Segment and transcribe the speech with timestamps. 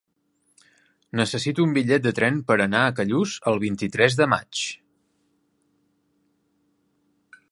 [1.19, 4.65] Necessito un bitllet de tren per anar a Callús el vint-i-tres de maig.